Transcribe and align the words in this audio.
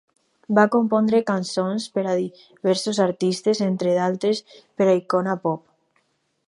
Va 0.59 0.61
compondre 0.75 1.19
cançons 1.27 1.85
per 1.97 2.05
a 2.05 2.15
diversos 2.21 3.03
artistes, 3.07 3.63
entre 3.69 3.93
d'altres 3.99 4.43
per 4.63 4.89
a 4.95 4.99
Icona 5.03 5.39
Pop. 5.45 5.67